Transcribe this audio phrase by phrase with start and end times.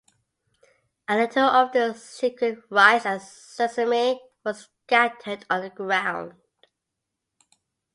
[1.07, 6.33] A little of this sacred rice and sesame was scattered on the ground.